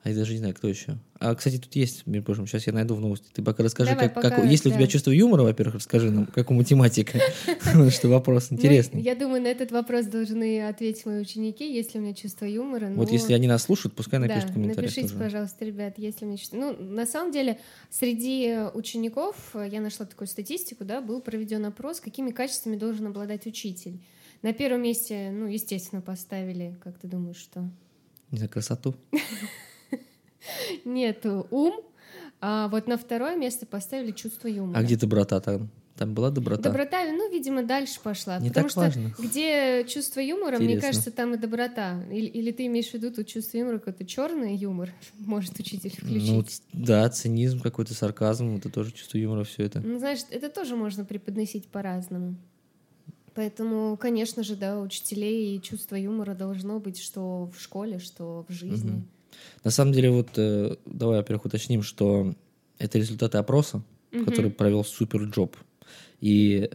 [0.04, 0.96] а я даже не знаю, кто еще.
[1.18, 3.26] А, кстати, тут есть, между прочим, сейчас я найду в новости.
[3.32, 4.76] Ты пока расскажи, Давай, как, пока, как, есть ли да.
[4.76, 7.18] у тебя чувство юмора, во-первых, расскажи нам, как у математика,
[7.90, 9.02] что вопрос ну, интересный.
[9.02, 12.92] Я думаю, на этот вопрос должны ответить мои ученики, есть ли у меня чувство юмора.
[12.94, 16.28] Вот если они нас слушают, пускай напишут в комментариях напишите, пожалуйста, ребят, есть ли у
[16.28, 16.56] меня чувство...
[16.56, 17.58] Ну, на самом деле,
[17.90, 24.00] среди учеников, я нашла такую статистику, да, был проведен опрос, какими качествами должен обладать учитель.
[24.42, 27.68] На первом месте, ну, естественно, поставили, как ты думаешь, что?
[28.30, 28.94] Не знаю, красоту.
[30.84, 31.80] Нет, ум.
[32.40, 34.78] А вот на второе место поставили чувство юмора.
[34.78, 35.70] А где доброта там?
[35.96, 36.62] Там была доброта?
[36.62, 38.38] Доброта, ну, видимо, дальше пошла.
[38.38, 39.12] Не потому так что важно.
[39.18, 40.72] где чувство юмора, Интересно.
[40.72, 42.04] мне кажется, там и доброта.
[42.12, 46.62] Или, или ты имеешь в виду тут чувство юмора, какой-то черный юмор может учитель включить?
[46.72, 49.80] Ну, да, цинизм, какой-то сарказм, это тоже чувство юмора, все это.
[49.80, 52.36] Ну, знаешь, это тоже можно преподносить по-разному.
[53.34, 58.90] Поэтому, конечно же, да, учителей чувство юмора должно быть что в школе, что в жизни.
[58.90, 59.02] Угу.
[59.64, 62.34] На самом деле, вот э, давай, во-первых, уточним, что
[62.78, 64.24] это результаты опроса, угу.
[64.24, 65.56] который провел SuperJob.
[66.20, 66.70] И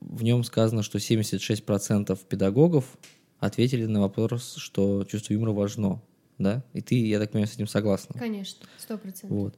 [0.00, 2.98] в нем сказано, что 76% педагогов
[3.38, 6.02] ответили на вопрос, что чувство юмора важно.
[6.38, 6.64] Да?
[6.72, 8.18] И ты, я так понимаю, с этим согласна.
[8.18, 9.30] Конечно, сто процентов.
[9.30, 9.56] Вот.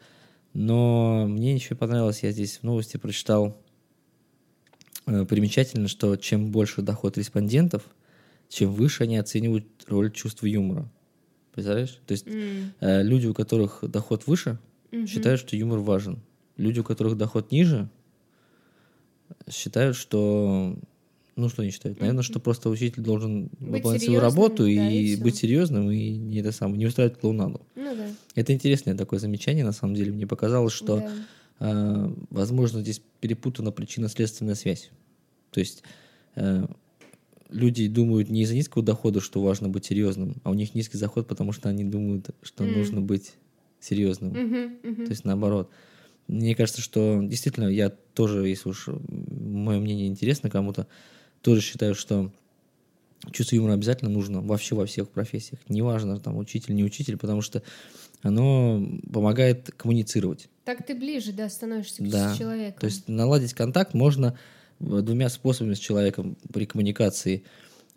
[0.52, 3.56] Но мне еще понравилось, я здесь в новости прочитал
[5.06, 7.82] э, примечательно, что чем больше доход респондентов,
[8.48, 10.88] чем выше они оценивают роль чувства юмора.
[11.54, 12.00] Представляешь?
[12.06, 12.70] То есть mm.
[12.80, 14.58] э, люди, у которых доход выше,
[14.90, 15.06] mm-hmm.
[15.06, 16.20] считают, что юмор важен.
[16.56, 17.88] Люди, у которых доход ниже,
[19.48, 20.76] считают, что...
[21.36, 22.00] Ну, что они считают?
[22.00, 22.26] Наверное, mm-hmm.
[22.26, 26.40] что просто учитель должен быть выполнять свою работу и, да, и быть серьезным, и не,
[26.40, 27.64] это самое, не устраивать клоунаду.
[27.76, 28.08] Ну, да.
[28.34, 30.12] Это интересное такое замечание, на самом деле.
[30.12, 31.12] Мне показалось, что, да.
[31.60, 34.90] э, возможно, здесь перепутана причинно-следственная связь.
[35.52, 35.84] То есть...
[36.34, 36.66] Э,
[37.50, 41.26] люди думают не из-за низкого дохода, что важно быть серьезным, а у них низкий доход,
[41.28, 42.76] потому что они думают, что mm.
[42.76, 43.34] нужно быть
[43.80, 44.32] серьезным.
[44.32, 45.04] Mm-hmm, mm-hmm.
[45.04, 45.70] То есть наоборот.
[46.26, 50.86] Мне кажется, что действительно я тоже, если уж мое мнение интересно кому-то,
[51.42, 52.32] тоже считаю, что
[53.30, 55.60] чувство юмора обязательно нужно вообще во всех профессиях.
[55.68, 57.62] Неважно, там, учитель, не учитель, потому что
[58.22, 60.48] оно помогает коммуницировать.
[60.64, 62.32] Так ты ближе, да, становишься да.
[62.32, 62.80] к человеку.
[62.80, 64.38] То есть наладить контакт можно
[64.80, 67.44] двумя способами с человеком при коммуникации.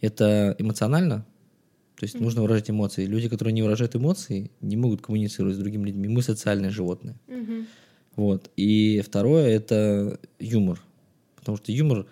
[0.01, 1.25] Это эмоционально,
[1.97, 2.21] то есть mm-hmm.
[2.21, 3.05] нужно выражать эмоции.
[3.05, 6.07] Люди, которые не выражают эмоции, не могут коммуницировать с другими людьми.
[6.07, 7.15] Мы социальные животные.
[7.27, 7.65] Mm-hmm.
[8.17, 8.51] Вот.
[8.55, 10.79] И второе это юмор.
[11.35, 12.05] Потому что юмор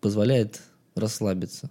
[0.00, 0.62] позволяет
[0.94, 1.70] расслабиться.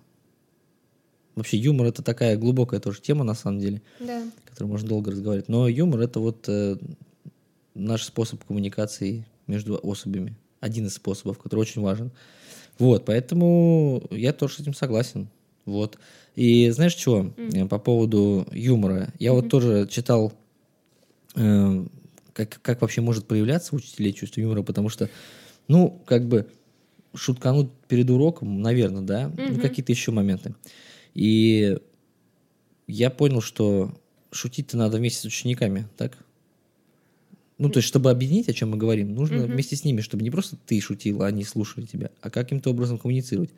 [1.34, 4.24] Вообще юмор это такая глубокая тоже тема на самом деле, да.
[4.46, 5.50] которую можно долго разговаривать.
[5.50, 6.78] Но юмор это вот э,
[7.74, 10.36] наш способ коммуникации между особями.
[10.64, 12.12] Один из способов, который очень важен.
[12.80, 15.28] Вот, поэтому я тоже с этим согласен.
[15.66, 15.98] Вот.
[16.36, 17.68] И знаешь что, mm.
[17.68, 19.14] по поводу юмора.
[19.20, 19.34] Я mm-hmm.
[19.34, 20.32] вот тоже читал,
[21.36, 21.86] э,
[22.32, 25.10] как, как вообще может проявляться у учителей чувство юмора, потому что,
[25.68, 26.48] ну, как бы
[27.14, 29.52] шуткануть перед уроком, наверное, да, mm-hmm.
[29.52, 30.56] ну, какие-то еще моменты.
[31.14, 31.78] И
[32.88, 33.94] я понял, что
[34.32, 36.18] шутить-то надо вместе с учениками, так?
[37.64, 39.54] Ну, то есть, чтобы объединить, о чем мы говорим, нужно mm-hmm.
[39.54, 42.98] вместе с ними, чтобы не просто ты шутил, а они слушали тебя, а каким-то образом
[42.98, 43.52] коммуницировать.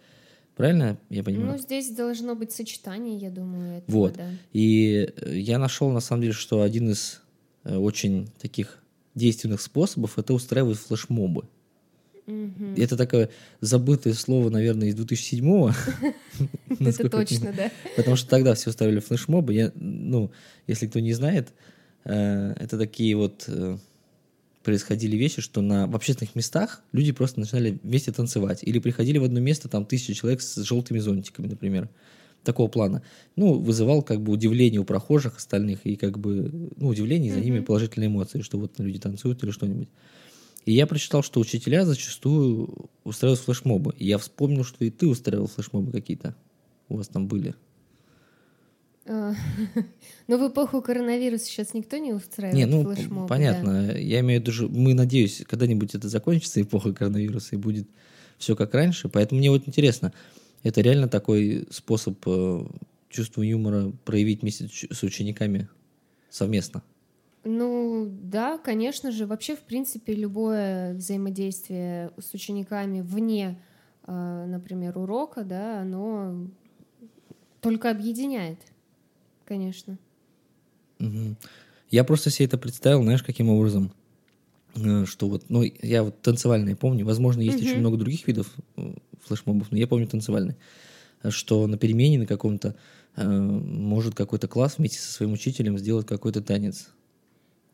[0.55, 1.53] Правильно я понимаю?
[1.53, 3.79] Ну, здесь должно быть сочетание, я думаю.
[3.79, 4.13] Этого, вот.
[4.13, 4.29] Да.
[4.53, 7.21] И э, я нашел, на самом деле, что один из
[7.63, 8.77] э, очень таких
[9.15, 11.45] действенных способов это устраивать флешмобы.
[12.27, 12.75] Угу.
[12.77, 15.71] Это такое забытое слово, наверное, из 2007-го.
[16.79, 17.71] Это точно, да.
[17.95, 19.71] Потому что тогда все устраивали флешмобы.
[19.73, 20.29] Ну,
[20.67, 21.49] если кто не знает,
[22.03, 23.49] э, это такие вот
[24.65, 28.59] происходили вещи, что на, в общественных местах люди просто начинали вместе танцевать.
[28.63, 31.89] Или приходили в одно место, там, тысяча человек с желтыми зонтиками, например.
[32.43, 33.01] Такого плана.
[33.35, 37.39] Ну, вызывал как бы удивление у прохожих остальных и как бы, ну, удивление, и за
[37.39, 39.87] ними положительные эмоции, что вот люди танцуют или что-нибудь.
[40.65, 43.93] И я прочитал, что учителя зачастую устраивают флешмобы.
[43.97, 46.35] И я вспомнил, что и ты устраивал флешмобы какие-то.
[46.89, 47.55] У вас там были.
[49.07, 49.33] А,
[50.27, 53.27] но в эпоху коронавируса сейчас никто не устраивает не, ну, флешмобы.
[53.27, 53.87] Понятно.
[53.87, 53.97] Да?
[53.97, 57.87] Я имею в виду, мы надеюсь, когда-нибудь это закончится, эпоха коронавируса, и будет
[58.37, 59.07] все как раньше.
[59.09, 60.11] Поэтому мне вот интересно,
[60.63, 62.65] это реально такой способ э,
[63.09, 65.69] чувства юмора проявить вместе с учениками
[66.29, 66.81] совместно?
[67.43, 69.27] Ну, да, конечно же.
[69.27, 73.61] Вообще, в принципе, любое взаимодействие с учениками вне,
[74.07, 76.47] э, например, урока, да, оно
[77.61, 78.57] только объединяет
[79.45, 79.97] конечно.
[80.99, 81.35] Угу.
[81.91, 83.91] Я просто себе это представил, знаешь, каким образом?
[84.75, 87.65] Э, что вот, ну, я вот танцевальные помню, возможно, есть угу.
[87.65, 90.57] еще много других видов э, флешмобов, но я помню танцевальные,
[91.29, 92.75] что на перемене на каком-то
[93.15, 96.89] э, может какой-то класс вместе со своим учителем сделать какой-то танец.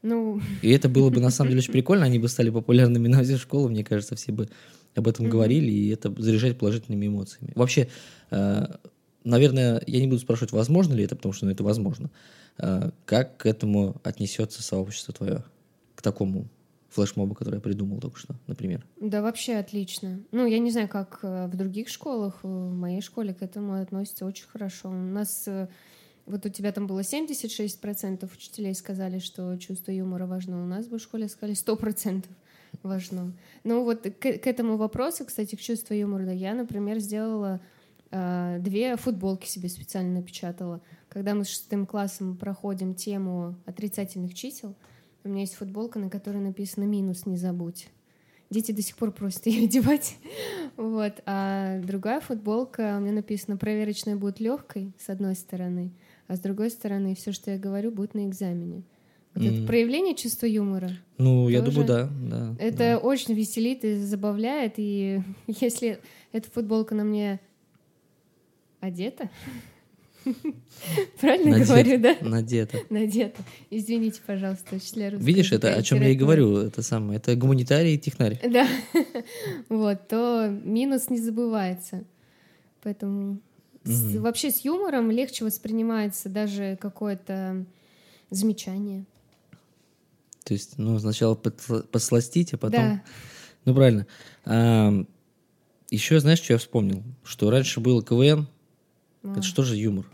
[0.04, 0.42] Ну.
[0.62, 3.38] И это было бы на самом деле очень прикольно, они бы стали популярными на всей
[3.38, 4.50] школе, мне кажется, все бы
[4.94, 7.54] об этом говорили, и это заряжать положительными эмоциями.
[7.56, 7.88] Вообще,
[9.24, 12.10] наверное, я не буду спрашивать, возможно ли это, потому что ну, это возможно.
[12.58, 15.44] А, как к этому отнесется сообщество твое,
[15.96, 16.48] к такому
[16.90, 18.86] флешмобу, который я придумал только что, например?
[19.00, 20.20] Да, вообще отлично.
[20.32, 24.26] Ну, я не знаю, как э, в других школах, в моей школе к этому относятся
[24.26, 24.90] очень хорошо.
[24.90, 25.70] У нас э,
[26.26, 30.62] вот у тебя там было 76% учителей сказали, что чувство юмора важно.
[30.62, 32.26] У нас в школе сказали 100%
[32.84, 33.34] важно.
[33.64, 37.81] Ну вот к, к этому вопросу, кстати, к чувству юмора, я, например, сделала Э,
[38.12, 40.82] две футболки себе специально напечатала.
[41.10, 44.76] Когда мы с шестым классом проходим тему отрицательных чисел,
[45.24, 47.88] у меня есть футболка, на которой написано «минус, не забудь».
[48.50, 50.18] Дети до сих пор просят ее одевать.
[50.78, 51.22] вот.
[51.26, 55.92] А другая футболка, у меня написано «проверочная будет легкой», с одной стороны,
[56.28, 58.84] а с другой стороны, все, что я говорю, будет на экзамене.
[59.34, 59.54] Вот mm.
[59.54, 60.92] это проявление чувства юмора.
[61.18, 61.54] Ну, тоже.
[61.54, 62.10] я думаю, да.
[62.12, 62.98] да это да.
[62.98, 64.74] очень веселит и забавляет.
[64.78, 66.00] И если
[66.32, 67.40] эта футболка на мне
[68.82, 69.30] Одета?
[71.22, 72.18] Правильно Надет, говорю, да?
[72.22, 72.80] Надета.
[72.90, 73.42] Надета.
[73.70, 77.96] Извините, пожалуйста, учителя русского Видишь, это о чем я и говорю, это самое, это гуманитарий
[77.96, 78.40] и технарь.
[78.48, 78.68] Да,
[79.70, 82.04] вот, то минус не забывается.
[82.84, 83.40] Поэтому
[83.84, 87.66] с, вообще с юмором легче воспринимается даже какое-то
[88.30, 89.06] замечание.
[90.44, 92.82] То есть, ну, сначала посластить, а потом...
[92.82, 93.04] Да.
[93.66, 94.08] Ну, правильно.
[94.46, 94.92] А,
[95.92, 97.04] еще знаешь, что я вспомнил?
[97.24, 98.48] Что раньше был КВН,
[99.24, 99.32] а.
[99.32, 100.06] Это что же юмор?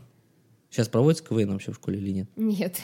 [0.70, 2.30] Сейчас проводится КВН вообще в школе или нет?
[2.36, 2.82] Нет.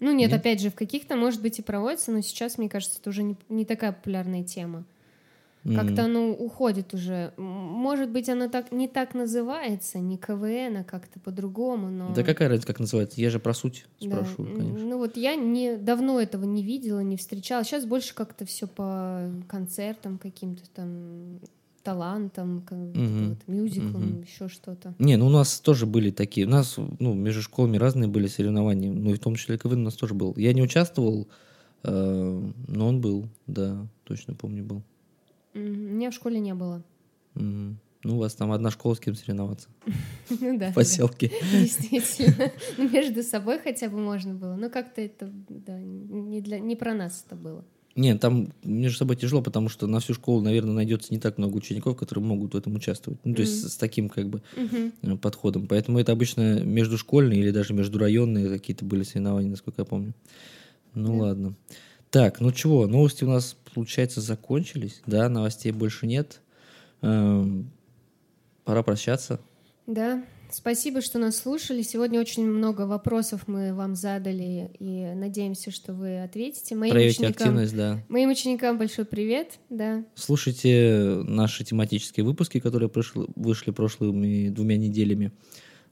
[0.00, 0.40] Ну нет, нет?
[0.40, 3.36] опять же, в каких-то, может быть, и проводится, но сейчас, мне кажется, это уже не,
[3.48, 4.84] не такая популярная тема.
[5.74, 7.32] Как-то оно уходит уже.
[7.36, 12.14] Может быть, оно так не так называется, не КВН, а как-то по-другому, но...
[12.14, 13.20] Да какая разница, как называется?
[13.20, 14.60] Я же про суть спрашиваю, да.
[14.60, 14.86] конечно.
[14.86, 17.64] Ну вот я не, давно этого не видела, не встречала.
[17.64, 21.40] Сейчас больше как-то все по концертам каким-то там
[21.86, 23.28] талантом, как, угу.
[23.28, 24.22] вот, мюзиклом, угу.
[24.22, 24.94] еще что-то.
[24.98, 26.46] Не, ну у нас тоже были такие.
[26.46, 28.90] У нас ну, между школами разные были соревнования.
[28.90, 30.34] Ну и в том числе КВН у нас тоже был.
[30.36, 31.28] Я не участвовал,
[31.84, 34.82] э, но он был, да, точно помню, был.
[35.54, 36.82] У меня в школе не было.
[37.36, 37.76] Угу.
[38.02, 39.68] Ну, у вас там одна школа с кем соревноваться.
[40.40, 40.72] Ну да.
[40.72, 41.30] В поселке.
[41.52, 42.50] Действительно.
[42.78, 44.56] Ну, между собой хотя бы можно было.
[44.56, 47.64] Но как-то это, да, не, для, не про нас это было.
[47.96, 51.56] Нет, там между собой тяжело, потому что на всю школу, наверное, найдется не так много
[51.56, 53.18] учеников, которые могут в этом участвовать.
[53.24, 53.44] Ну, то mm.
[53.44, 55.16] есть с таким как бы mm-hmm.
[55.16, 55.66] подходом.
[55.66, 60.12] Поэтому это обычно междушкольные или даже междурайонные какие-то были соревнования, насколько я помню.
[60.94, 61.20] Ну yeah.
[61.20, 61.54] ладно.
[62.10, 66.40] Так, ну чего, новости у нас, получается, закончились, да, новостей больше нет.
[67.00, 67.70] Эм,
[68.64, 69.40] пора прощаться.
[69.86, 70.22] Да,
[70.56, 71.82] Спасибо, что нас слушали.
[71.82, 76.74] Сегодня очень много вопросов мы вам задали, и надеемся, что вы ответите.
[76.74, 78.02] Моим Проявите ученикам, активность, да.
[78.08, 80.02] Моим ученикам большой привет, да.
[80.14, 82.90] Слушайте наши тематические выпуски, которые
[83.36, 85.30] вышли прошлыми двумя неделями.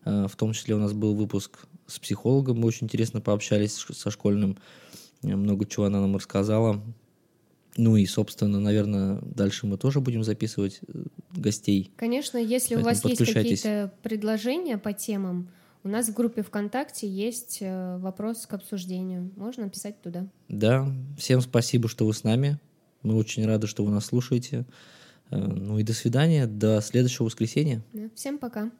[0.07, 4.11] Э, в том числе у нас был выпуск с психологом, мы очень интересно пообщались со
[4.11, 4.57] школьным.
[5.21, 6.83] Много чего она нам рассказала.
[7.77, 11.05] Ну и, собственно, наверное, дальше мы тоже будем записывать э,
[11.35, 11.91] гостей.
[11.97, 15.49] Конечно, если Поэтому у вас есть какие-то предложения по темам,
[15.83, 19.31] у нас в группе ВКонтакте есть э, вопрос к обсуждению.
[19.37, 20.27] Можно писать туда.
[20.49, 22.59] Да, всем спасибо, что вы с нами.
[23.03, 24.65] Мы очень рады, что вы нас слушаете.
[25.31, 27.83] Э, ну и до свидания, до следующего воскресенья.
[28.15, 28.71] всем пока.